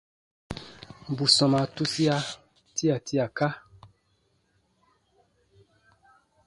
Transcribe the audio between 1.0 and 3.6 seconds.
Bù sɔmaa tusia tia tiaka.